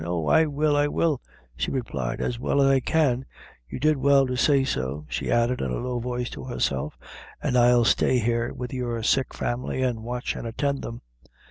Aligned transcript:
"Oh, 0.03 0.25
I 0.25 0.47
will, 0.47 0.75
I 0.75 0.87
will," 0.87 1.21
she 1.55 1.69
replied; 1.69 2.21
"as 2.21 2.39
well 2.39 2.59
as 2.59 2.67
I 2.69 2.79
can; 2.79 3.23
you 3.69 3.79
did 3.79 3.97
well 3.97 4.25
to 4.25 4.35
say 4.35 4.63
so," 4.63 5.05
she 5.09 5.29
added, 5.29 5.61
in 5.61 5.69
a 5.69 5.75
low 5.77 5.99
voice 5.99 6.31
to 6.31 6.43
herself; 6.45 6.97
"an' 7.39 7.55
I'll 7.55 7.85
stay 7.85 8.17
here 8.17 8.51
with 8.51 8.73
your 8.73 9.03
sick 9.03 9.31
family, 9.31 9.83
an' 9.83 9.97
I'll 9.97 10.03
watch 10.03 10.35
an' 10.35 10.47
attend 10.47 10.81
them. 10.81 11.01